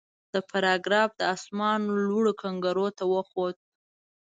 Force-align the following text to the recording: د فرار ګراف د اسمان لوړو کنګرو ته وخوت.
د 0.33 0.35
فرار 0.49 0.77
ګراف 0.85 1.09
د 1.19 1.21
اسمان 1.35 1.79
لوړو 2.09 2.31
کنګرو 2.41 2.87
ته 2.97 3.03
وخوت. 3.13 3.57